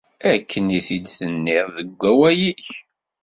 Akken 0.33 0.65
i 0.77 0.79
t-id-tenniḍ 0.87 1.67
deg 1.77 1.89
wawal-ik! 1.99 2.65